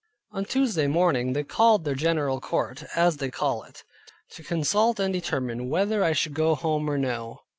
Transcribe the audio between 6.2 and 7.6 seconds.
go home or no.